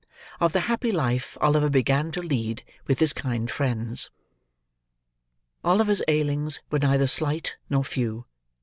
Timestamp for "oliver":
1.41-1.69